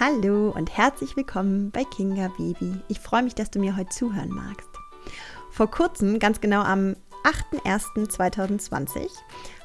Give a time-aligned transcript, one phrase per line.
[0.00, 2.78] Hallo und herzlich willkommen bei Kinga Baby.
[2.86, 4.68] Ich freue mich, dass du mir heute zuhören magst.
[5.50, 6.94] Vor kurzem, ganz genau am
[7.24, 9.08] 8.01.2020,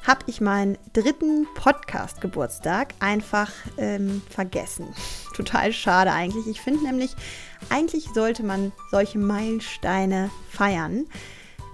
[0.04, 4.92] habe ich meinen dritten Podcast-Geburtstag einfach ähm, vergessen.
[5.36, 6.48] Total schade eigentlich.
[6.48, 7.14] Ich finde nämlich,
[7.70, 11.06] eigentlich sollte man solche Meilensteine feiern.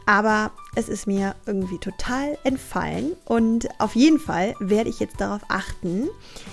[0.07, 5.43] Aber es ist mir irgendwie total entfallen und auf jeden Fall werde ich jetzt darauf
[5.49, 6.09] achten,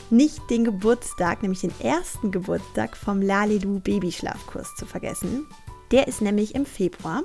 [0.09, 5.47] nicht den Geburtstag, nämlich den ersten Geburtstag vom Lalilu Babyschlafkurs zu vergessen.
[5.91, 7.23] Der ist nämlich im Februar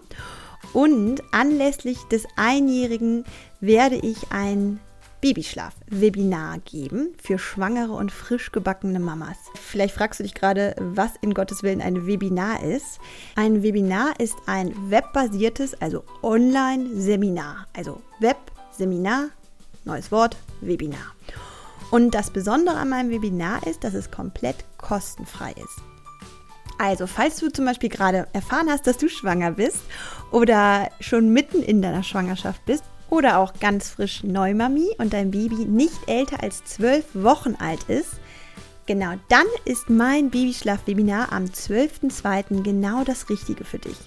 [0.73, 3.25] und anlässlich des Einjährigen
[3.61, 4.81] werde ich ein
[5.23, 9.37] Babyschlaf-Webinar geben für schwangere und frisch gebackene Mamas.
[9.55, 12.99] Vielleicht fragst du dich gerade, was in Gottes Willen ein Webinar ist.
[13.37, 17.69] Ein Webinar ist ein webbasiertes, also Online-Seminar.
[17.73, 19.29] Also Web-Seminar,
[19.85, 21.15] neues Wort, Webinar.
[21.93, 25.83] Und das Besondere an meinem Webinar ist, dass es komplett kostenfrei ist.
[26.79, 29.79] Also, falls du zum Beispiel gerade erfahren hast, dass du schwanger bist
[30.33, 35.67] oder schon mitten in deiner Schwangerschaft bist oder auch ganz frisch Neumami und dein Baby
[35.67, 38.15] nicht älter als zwölf Wochen alt ist,
[38.87, 42.63] genau dann ist mein Babyschlaf-Webinar am 12.02.
[42.63, 43.99] genau das Richtige für dich.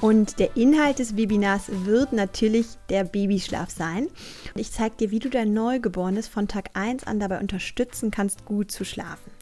[0.00, 4.08] Und der Inhalt des Webinars wird natürlich der Babyschlaf sein.
[4.56, 8.72] Ich zeige dir, wie du dein Neugeborenes von Tag 1 an dabei unterstützen kannst, gut
[8.72, 9.33] zu schlafen.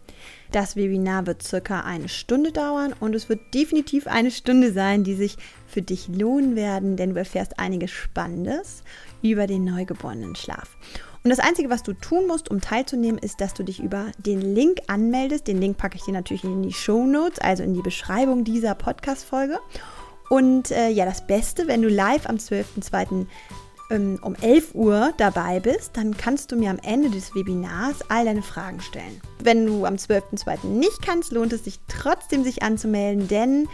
[0.52, 5.14] Das Webinar wird circa eine Stunde dauern und es wird definitiv eine Stunde sein, die
[5.14, 8.82] sich für dich lohnen werden, denn du erfährst einiges Spannendes
[9.22, 10.76] über den neugeborenen Schlaf.
[11.24, 14.42] Und das Einzige, was du tun musst, um teilzunehmen, ist, dass du dich über den
[14.42, 15.46] Link anmeldest.
[15.46, 18.74] Den Link packe ich dir natürlich in die Show Notes, also in die Beschreibung dieser
[18.74, 19.58] Podcast-Folge.
[20.28, 23.26] Und äh, ja, das Beste, wenn du live am 12.02
[23.90, 28.24] ähm, um 11 Uhr dabei bist, dann kannst du mir am Ende des Webinars all
[28.24, 29.20] deine Fragen stellen.
[29.42, 30.66] Wenn du am 12.02.
[30.66, 33.68] nicht kannst, lohnt es sich trotzdem, sich anzumelden, denn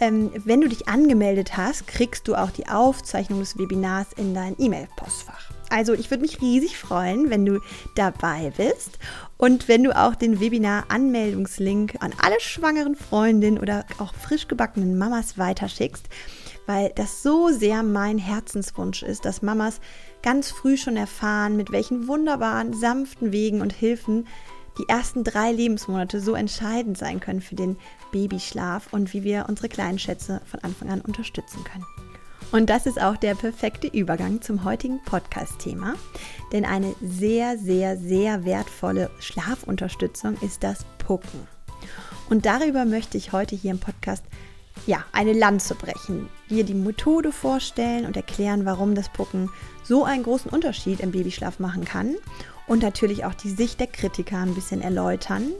[0.00, 4.56] ähm, wenn du dich angemeldet hast, kriegst du auch die Aufzeichnung des Webinars in dein
[4.58, 5.50] E-Mail-Postfach.
[5.68, 7.60] Also ich würde mich riesig freuen, wenn du
[7.94, 8.98] dabei bist
[9.36, 15.38] und wenn du auch den Webinar-Anmeldungslink an alle schwangeren Freundinnen oder auch frisch gebackenen Mamas
[15.38, 16.08] weiterschickst
[16.70, 19.80] weil das so sehr mein Herzenswunsch ist, dass Mamas
[20.22, 24.28] ganz früh schon erfahren, mit welchen wunderbaren, sanften Wegen und Hilfen
[24.78, 27.76] die ersten drei Lebensmonate so entscheidend sein können für den
[28.12, 31.84] Babyschlaf und wie wir unsere kleinen Schätze von Anfang an unterstützen können.
[32.52, 35.94] Und das ist auch der perfekte Übergang zum heutigen Podcast-Thema,
[36.52, 41.48] denn eine sehr, sehr, sehr wertvolle Schlafunterstützung ist das Pucken.
[42.28, 44.22] Und darüber möchte ich heute hier im Podcast
[44.86, 49.50] ja, eine Lanze brechen, dir die Methode vorstellen und erklären, warum das Pucken
[49.82, 52.16] so einen großen Unterschied im Babyschlaf machen kann
[52.66, 55.52] und natürlich auch die Sicht der Kritiker ein bisschen erläutern.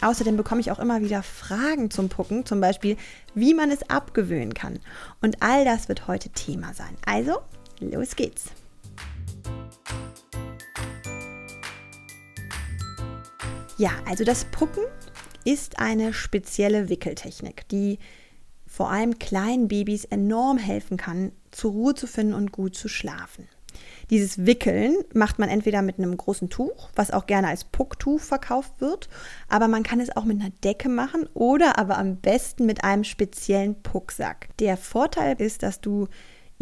[0.00, 2.96] Außerdem bekomme ich auch immer wieder Fragen zum Pucken, zum Beispiel,
[3.34, 4.80] wie man es abgewöhnen kann.
[5.22, 6.96] Und all das wird heute Thema sein.
[7.06, 7.38] Also,
[7.80, 8.46] los geht's.
[13.76, 14.84] Ja, also das Pucken
[15.44, 17.98] ist eine spezielle Wickeltechnik, die
[18.74, 23.46] vor allem kleinen Babys enorm helfen kann, zur Ruhe zu finden und gut zu schlafen.
[24.10, 28.80] Dieses Wickeln macht man entweder mit einem großen Tuch, was auch gerne als Pucktuch verkauft
[28.80, 29.08] wird,
[29.48, 33.04] aber man kann es auch mit einer Decke machen oder aber am besten mit einem
[33.04, 34.48] speziellen Pucksack.
[34.58, 36.08] Der Vorteil ist, dass du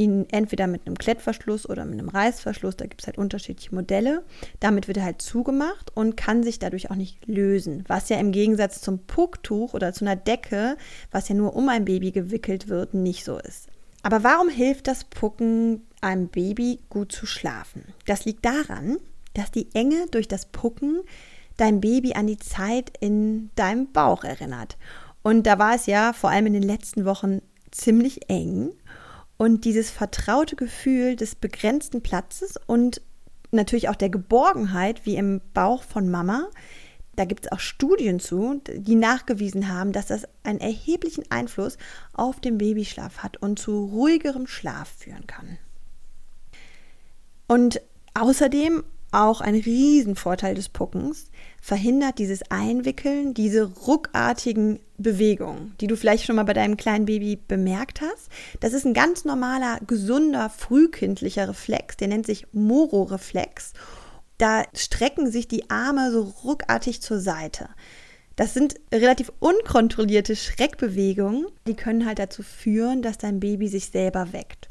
[0.05, 4.25] ihn entweder mit einem Klettverschluss oder mit einem Reißverschluss, da gibt es halt unterschiedliche Modelle.
[4.61, 7.85] Damit wird er halt zugemacht und kann sich dadurch auch nicht lösen.
[7.89, 10.77] Was ja im Gegensatz zum Pucktuch oder zu einer Decke,
[11.11, 13.69] was ja nur um ein Baby gewickelt wird, nicht so ist.
[14.03, 17.85] Aber warum hilft das Pucken einem Baby gut zu schlafen?
[18.07, 18.99] Das liegt daran,
[19.35, 21.01] dass die Enge durch das Pucken
[21.57, 24.77] dein Baby an die Zeit in deinem Bauch erinnert.
[25.23, 27.41] Und da war es ja vor allem in den letzten Wochen
[27.71, 28.73] ziemlich eng.
[29.43, 33.03] Und dieses vertraute Gefühl des begrenzten Platzes und
[33.51, 36.49] natürlich auch der Geborgenheit, wie im Bauch von Mama,
[37.17, 41.77] da gibt es auch Studien zu, die nachgewiesen haben, dass das einen erheblichen Einfluss
[42.13, 45.59] auf den Babyschlaf hat und zu ruhigerem Schlaf führen kann.
[47.49, 47.81] Und
[48.15, 51.31] außerdem auch ein Riesenvorteil des Puckens,
[51.61, 57.37] verhindert dieses Einwickeln, diese ruckartigen Bewegungen, die du vielleicht schon mal bei deinem kleinen Baby
[57.37, 58.29] bemerkt hast.
[58.61, 63.75] Das ist ein ganz normaler, gesunder, frühkindlicher Reflex, der nennt sich Moro-Reflex.
[64.39, 67.69] Da strecken sich die Arme so ruckartig zur Seite.
[68.35, 74.33] Das sind relativ unkontrollierte Schreckbewegungen, die können halt dazu führen, dass dein Baby sich selber
[74.33, 74.69] weckt.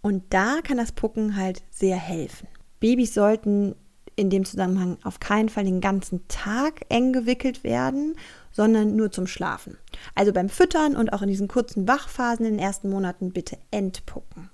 [0.00, 2.48] Und da kann das Pucken halt sehr helfen.
[2.82, 3.76] Babys sollten
[4.16, 8.16] in dem Zusammenhang auf keinen Fall den ganzen Tag eng gewickelt werden,
[8.50, 9.78] sondern nur zum Schlafen.
[10.16, 14.50] Also beim Füttern und auch in diesen kurzen Wachphasen in den ersten Monaten bitte entpucken.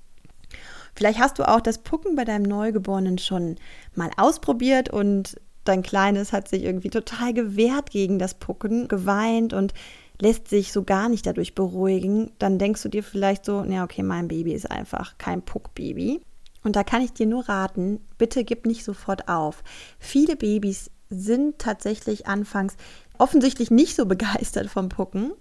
[0.94, 3.56] Vielleicht hast du auch das Pucken bei deinem Neugeborenen schon
[3.94, 9.72] mal ausprobiert und dein Kleines hat sich irgendwie total gewehrt gegen das Pucken, geweint und
[10.20, 12.30] lässt sich so gar nicht dadurch beruhigen.
[12.38, 16.20] Dann denkst du dir vielleicht so, ja, okay, mein Baby ist einfach kein Puckbaby.
[16.68, 19.64] Und da kann ich dir nur raten, bitte gib nicht sofort auf.
[19.98, 22.76] Viele Babys sind tatsächlich anfangs
[23.16, 25.32] offensichtlich nicht so begeistert vom Pucken,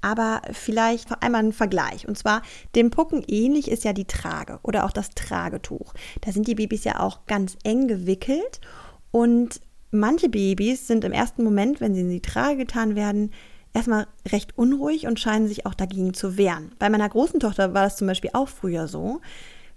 [0.00, 2.08] aber vielleicht vor einmal ein Vergleich.
[2.08, 2.40] Und zwar
[2.74, 5.92] dem Pucken ähnlich ist ja die Trage oder auch das Tragetuch.
[6.22, 8.62] Da sind die Babys ja auch ganz eng gewickelt
[9.10, 9.60] und
[9.90, 13.32] manche Babys sind im ersten Moment, wenn sie in die Trage getan werden,
[13.74, 16.72] erstmal recht unruhig und scheinen sich auch dagegen zu wehren.
[16.78, 19.20] Bei meiner großen Tochter war das zum Beispiel auch früher so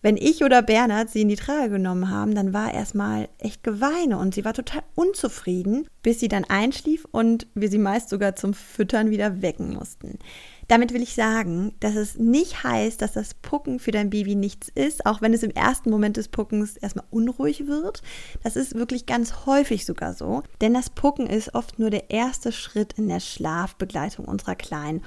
[0.04, 4.18] wenn ich oder Bernhard sie in die Trage genommen haben, dann war erstmal echt Geweine
[4.18, 8.54] und sie war total unzufrieden, bis sie dann einschlief und wir sie meist sogar zum
[8.54, 10.20] Füttern wieder wecken mussten.
[10.68, 14.70] Damit will ich sagen, dass es nicht heißt, dass das Pucken für dein Baby nichts
[14.76, 18.02] ist, auch wenn es im ersten Moment des Puckens erstmal unruhig wird.
[18.44, 22.52] Das ist wirklich ganz häufig sogar so, denn das Pucken ist oft nur der erste
[22.52, 25.02] Schritt in der Schlafbegleitung unserer Kleinen.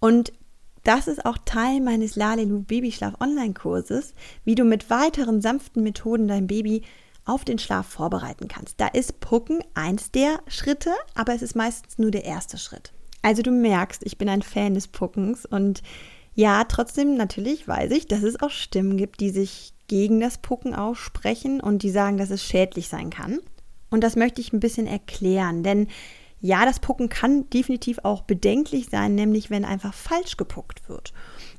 [0.00, 0.32] Und
[0.84, 6.46] das ist auch Teil meines Lalelu Babyschlaf Online-Kurses, wie du mit weiteren sanften Methoden dein
[6.46, 6.82] Baby
[7.24, 8.80] auf den Schlaf vorbereiten kannst.
[8.80, 12.92] Da ist Pucken eins der Schritte, aber es ist meistens nur der erste Schritt.
[13.22, 15.82] Also du merkst, ich bin ein Fan des Puckens und
[16.34, 20.74] ja, trotzdem natürlich weiß ich, dass es auch Stimmen gibt, die sich gegen das Pucken
[20.74, 23.40] aussprechen und die sagen, dass es schädlich sein kann.
[23.90, 25.88] Und das möchte ich ein bisschen erklären, denn
[26.40, 31.12] ja, das Pucken kann definitiv auch bedenklich sein, nämlich wenn einfach falsch gepuckt wird.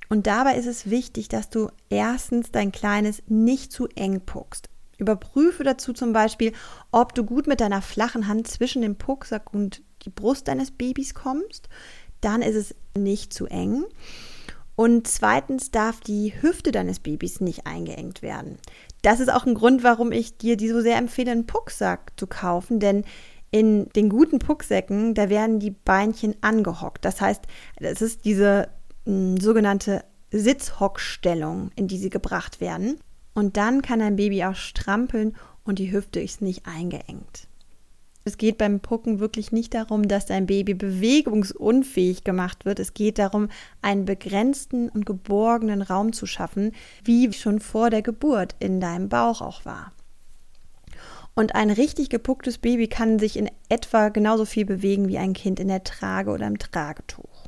[0.09, 4.69] Und dabei ist es wichtig, dass du erstens dein Kleines nicht zu eng puckst.
[4.97, 6.53] Überprüfe dazu zum Beispiel,
[6.91, 11.13] ob du gut mit deiner flachen Hand zwischen dem Pucksack und die Brust deines Babys
[11.13, 11.69] kommst.
[12.19, 13.85] Dann ist es nicht zu eng.
[14.75, 18.57] Und zweitens darf die Hüfte deines Babys nicht eingeengt werden.
[19.01, 22.27] Das ist auch ein Grund, warum ich dir die so sehr empfehle, einen Pucksack zu
[22.27, 23.03] kaufen, denn
[23.51, 27.03] in den guten Pucksäcken, da werden die Beinchen angehockt.
[27.03, 27.43] Das heißt,
[27.79, 28.69] es ist diese
[29.05, 32.99] mh, hm, sogenannte Sitzhockstellung, in die sie gebracht werden.
[33.33, 37.47] Und dann kann ein Baby auch strampeln und die Hüfte ist nicht eingeengt.
[38.23, 42.79] Es geht beim Pucken wirklich nicht darum, dass dein Baby bewegungsunfähig gemacht wird.
[42.79, 43.49] Es geht darum,
[43.81, 46.73] einen begrenzten und geborgenen Raum zu schaffen,
[47.03, 49.91] wie schon vor der Geburt in deinem Bauch auch war.
[51.33, 55.59] Und ein richtig gepucktes Baby kann sich in etwa genauso viel bewegen wie ein Kind
[55.59, 57.47] in der Trage oder im Tragetuch.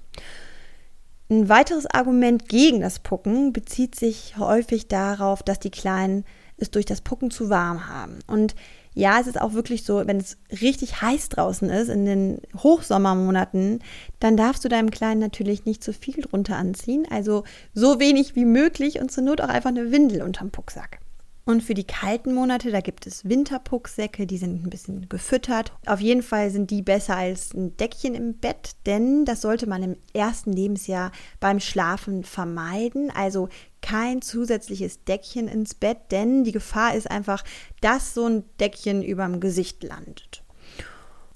[1.29, 6.25] Ein weiteres Argument gegen das Pucken bezieht sich häufig darauf, dass die Kleinen
[6.57, 8.19] es durch das Pucken zu warm haben.
[8.27, 8.55] Und
[8.93, 13.79] ja, es ist auch wirklich so, wenn es richtig heiß draußen ist, in den Hochsommermonaten,
[14.19, 17.07] dann darfst du deinem Kleinen natürlich nicht zu viel drunter anziehen.
[17.09, 17.43] Also
[17.73, 20.99] so wenig wie möglich und zur Not auch einfach eine Windel unterm Pucksack.
[21.45, 25.73] Und für die kalten Monate, da gibt es Winterpucksäcke, die sind ein bisschen gefüttert.
[25.85, 29.83] Auf jeden Fall sind die besser als ein Deckchen im Bett, denn das sollte man
[29.83, 31.11] im ersten Lebensjahr
[31.41, 33.11] beim Schlafen vermeiden.
[33.13, 33.49] Also
[33.81, 37.43] kein zusätzliches Deckchen ins Bett, denn die Gefahr ist einfach,
[37.81, 40.42] dass so ein Deckchen überm Gesicht landet.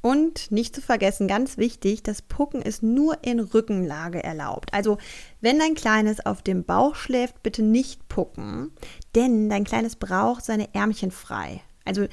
[0.01, 4.73] Und nicht zu vergessen, ganz wichtig, das Pucken ist nur in Rückenlage erlaubt.
[4.73, 4.97] Also
[5.41, 8.71] wenn dein Kleines auf dem Bauch schläft, bitte nicht pucken,
[9.15, 11.61] denn dein Kleines braucht seine Ärmchen frei.
[11.83, 12.05] Also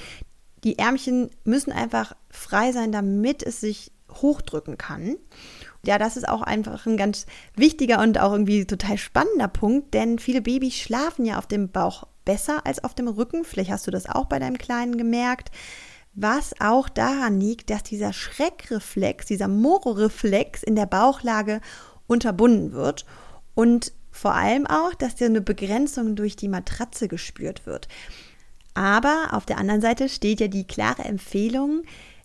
[0.64, 5.17] die Ärmchen müssen einfach frei sein, damit es sich hochdrücken kann.
[5.85, 10.19] Ja, das ist auch einfach ein ganz wichtiger und auch irgendwie total spannender Punkt, denn
[10.19, 13.45] viele Babys schlafen ja auf dem Bauch besser als auf dem Rücken.
[13.45, 15.50] Vielleicht hast du das auch bei deinem Kleinen gemerkt
[16.14, 21.61] was auch daran liegt, dass dieser Schreckreflex, dieser Moro-Reflex in der Bauchlage
[22.06, 23.04] unterbunden wird
[23.54, 27.88] und vor allem auch, dass dir eine Begrenzung durch die Matratze gespürt wird.
[28.75, 31.83] Aber auf der anderen Seite steht ja die klare Empfehlung,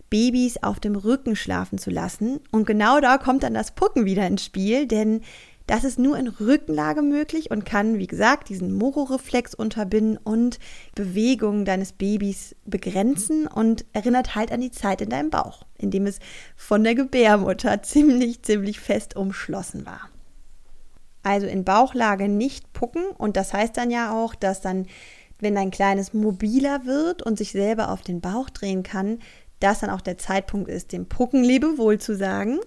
[0.09, 2.39] Babys auf dem Rücken schlafen zu lassen.
[2.51, 5.21] Und genau da kommt dann das Pucken wieder ins Spiel, denn
[5.69, 10.57] das ist nur in Rückenlage möglich und kann, wie gesagt, diesen Moro-Reflex unterbinden und
[10.95, 16.07] Bewegungen deines Babys begrenzen und erinnert halt an die Zeit in deinem Bauch, in dem
[16.07, 16.17] es
[16.55, 20.09] von der Gebärmutter ziemlich, ziemlich fest umschlossen war.
[21.21, 24.87] Also in Bauchlage nicht pucken und das heißt dann ja auch, dass dann,
[25.37, 29.19] wenn dein Kleines mobiler wird und sich selber auf den Bauch drehen kann,
[29.59, 32.57] das dann auch der Zeitpunkt ist, dem Pucken Lebewohl zu sagen.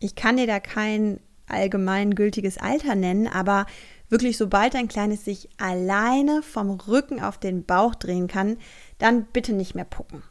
[0.00, 3.66] Ich kann dir da kein allgemeingültiges Alter nennen, aber
[4.08, 8.58] wirklich sobald ein Kleines sich alleine vom Rücken auf den Bauch drehen kann,
[8.98, 10.22] dann bitte nicht mehr pucken.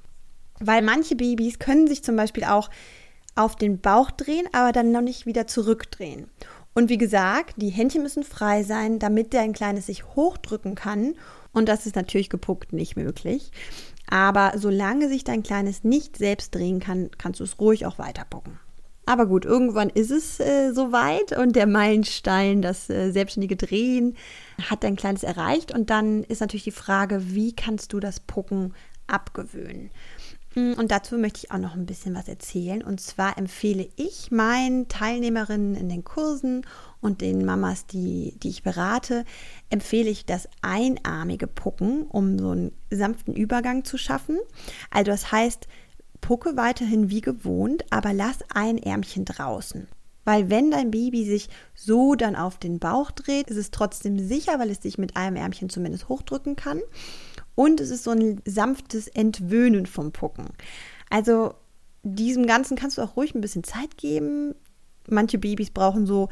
[0.59, 2.69] Weil manche Babys können sich zum Beispiel auch
[3.35, 6.27] auf den Bauch drehen, aber dann noch nicht wieder zurückdrehen.
[6.73, 11.15] Und wie gesagt, die Händchen müssen frei sein, damit dein Kleines sich hochdrücken kann.
[11.51, 13.51] Und das ist natürlich gepuckt nicht möglich.
[14.09, 18.25] Aber solange sich dein Kleines nicht selbst drehen kann, kannst du es ruhig auch weiter
[18.29, 18.59] pucken.
[19.11, 24.15] Aber gut, irgendwann ist es äh, soweit und der Meilenstein, das äh, selbstständige Drehen,
[24.69, 25.73] hat dein Kleines erreicht.
[25.73, 28.73] Und dann ist natürlich die Frage, wie kannst du das Pucken
[29.07, 29.91] abgewöhnen?
[30.55, 32.81] Mm, und dazu möchte ich auch noch ein bisschen was erzählen.
[32.81, 36.65] Und zwar empfehle ich meinen Teilnehmerinnen in den Kursen
[37.01, 39.25] und den Mamas, die, die ich berate,
[39.69, 44.39] empfehle ich das einarmige Pucken, um so einen sanften Übergang zu schaffen.
[44.89, 45.67] Also das heißt,
[46.21, 49.87] pucke weiterhin wie gewohnt, aber lass ein Ärmchen draußen.
[50.23, 54.59] Weil wenn dein Baby sich so dann auf den Bauch dreht, ist es trotzdem sicher,
[54.59, 56.79] weil es sich mit einem Ärmchen zumindest hochdrücken kann.
[57.55, 60.45] Und es ist so ein sanftes Entwöhnen vom Pucken.
[61.09, 61.55] Also
[62.03, 64.55] diesem Ganzen kannst du auch ruhig ein bisschen Zeit geben.
[65.07, 66.29] Manche Babys brauchen so,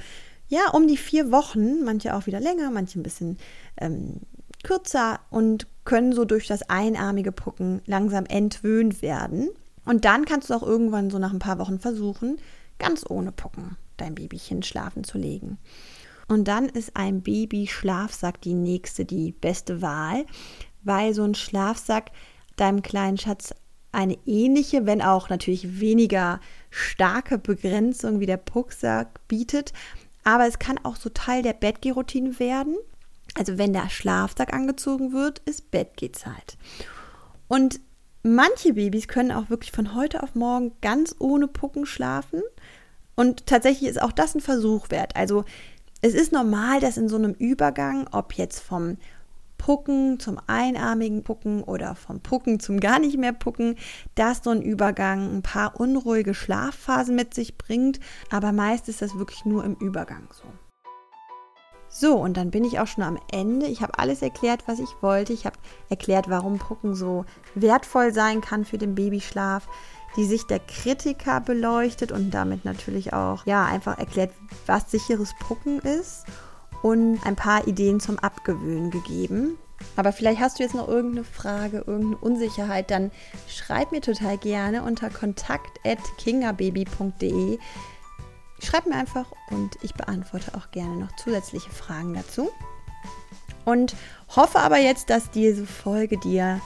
[0.47, 3.37] ja, um die vier Wochen, manche auch wieder länger, manche ein bisschen
[3.77, 4.21] ähm,
[4.63, 9.49] kürzer und können so durch das einarmige Pucken langsam entwöhnt werden.
[9.89, 12.37] Und dann kannst du auch irgendwann so nach ein paar Wochen versuchen,
[12.77, 15.57] ganz ohne Pucken dein Babychen schlafen zu legen.
[16.27, 20.27] Und dann ist ein Babyschlafsack die nächste, die beste Wahl,
[20.83, 22.11] weil so ein Schlafsack
[22.55, 23.51] deinem kleinen Schatz
[23.91, 29.73] eine ähnliche, wenn auch natürlich weniger starke Begrenzung wie der Pucksack bietet.
[30.23, 32.77] Aber es kann auch so Teil der Bettgehroutine werden.
[33.33, 36.59] Also wenn der Schlafsack angezogen wird, ist Bettgehzeit.
[37.47, 37.79] Und
[38.23, 42.41] manche Babys können auch wirklich von heute auf morgen ganz ohne Pucken schlafen.
[43.15, 45.15] Und tatsächlich ist auch das ein Versuch wert.
[45.15, 45.43] Also
[46.01, 48.97] es ist normal, dass in so einem Übergang, ob jetzt vom
[49.57, 53.75] Pucken zum einarmigen Pucken oder vom Pucken zum gar nicht mehr Pucken,
[54.15, 57.99] dass so ein Übergang ein paar unruhige Schlafphasen mit sich bringt,
[58.31, 60.47] aber meist ist das wirklich nur im Übergang so.
[61.89, 63.65] So, und dann bin ich auch schon am Ende.
[63.65, 65.33] Ich habe alles erklärt, was ich wollte.
[65.33, 65.57] Ich habe
[65.89, 69.67] erklärt, warum Pucken so wertvoll sein kann für den Babyschlaf,
[70.15, 74.31] die Sicht der Kritiker beleuchtet und damit natürlich auch ja einfach erklärt,
[74.67, 76.25] was sicheres Pucken ist
[76.83, 79.57] und ein paar Ideen zum Abgewöhnen gegeben.
[79.95, 83.09] Aber vielleicht hast du jetzt noch irgendeine Frage, irgendeine Unsicherheit, dann
[83.47, 87.57] schreib mir total gerne unter kontakt.kingababy.de.
[88.61, 92.49] Schreib mir einfach und ich beantworte auch gerne noch zusätzliche Fragen dazu.
[93.65, 93.95] Und
[94.35, 96.59] hoffe aber jetzt, dass diese Folge dir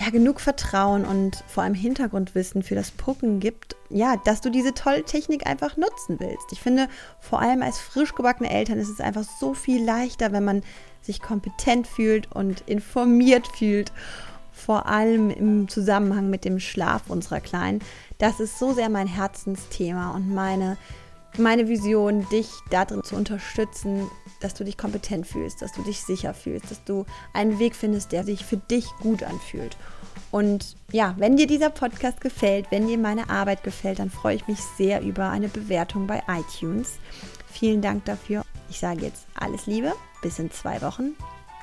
[0.00, 4.72] ja, genug Vertrauen und vor allem Hintergrundwissen für das Pucken gibt, ja, dass du diese
[4.72, 6.52] tolle Technik einfach nutzen willst.
[6.52, 6.88] Ich finde,
[7.20, 10.62] vor allem als frisch gebackene Eltern ist es einfach so viel leichter, wenn man
[11.02, 13.92] sich kompetent fühlt und informiert fühlt,
[14.52, 17.80] vor allem im Zusammenhang mit dem Schlaf unserer Kleinen.
[18.18, 20.78] Das ist so sehr mein Herzensthema und meine,
[21.38, 24.10] meine Vision, dich darin zu unterstützen,
[24.40, 28.12] dass du dich kompetent fühlst, dass du dich sicher fühlst, dass du einen Weg findest,
[28.12, 29.76] der sich für dich gut anfühlt.
[30.30, 34.46] Und ja, wenn dir dieser Podcast gefällt, wenn dir meine Arbeit gefällt, dann freue ich
[34.46, 36.98] mich sehr über eine Bewertung bei iTunes.
[37.52, 38.42] Vielen Dank dafür.
[38.68, 41.16] Ich sage jetzt alles Liebe, bis in zwei Wochen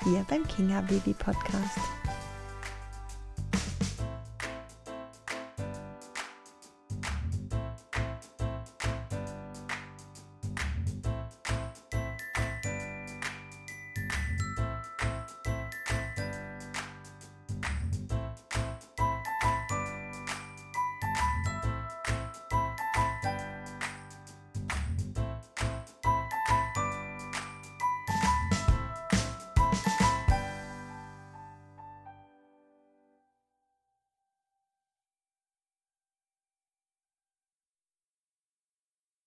[0.03, 1.96] hier beim Kinga Baby Podcast.